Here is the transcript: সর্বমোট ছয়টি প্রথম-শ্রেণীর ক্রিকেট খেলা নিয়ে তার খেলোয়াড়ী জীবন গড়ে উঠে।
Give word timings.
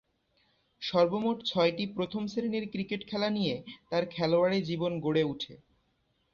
সর্বমোট 0.81 1.37
ছয়টি 1.45 1.85
প্রথম-শ্রেণীর 1.95 2.65
ক্রিকেট 2.69 3.01
খেলা 3.07 3.29
নিয়ে 3.29 3.55
তার 3.89 4.03
খেলোয়াড়ী 4.05 4.59
জীবন 4.61 4.91
গড়ে 4.99 5.23
উঠে। 5.23 5.53